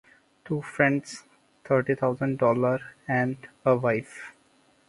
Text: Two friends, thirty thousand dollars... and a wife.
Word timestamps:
Two 0.45 0.63
friends, 0.63 1.25
thirty 1.63 1.93
thousand 1.93 2.39
dollars... 2.39 2.81
and 3.07 3.37
a 3.63 3.75
wife. 3.75 4.33